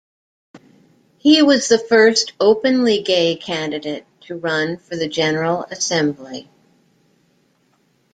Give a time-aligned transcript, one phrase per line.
[1.19, 6.49] He was the first openly gay candidate to run for the General Assembly.